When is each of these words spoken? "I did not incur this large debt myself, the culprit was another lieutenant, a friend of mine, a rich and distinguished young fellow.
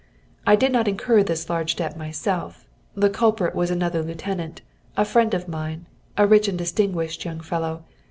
"I 0.47 0.55
did 0.55 0.71
not 0.71 0.87
incur 0.87 1.21
this 1.21 1.47
large 1.47 1.75
debt 1.75 1.95
myself, 1.95 2.65
the 2.95 3.07
culprit 3.07 3.53
was 3.53 3.69
another 3.69 4.01
lieutenant, 4.01 4.63
a 4.97 5.05
friend 5.05 5.31
of 5.35 5.47
mine, 5.47 5.85
a 6.17 6.25
rich 6.25 6.47
and 6.47 6.57
distinguished 6.57 7.23
young 7.23 7.39
fellow. 7.39 7.83